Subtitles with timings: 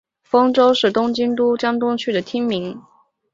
[0.23, 2.81] 丰洲是东京都江东区的町名。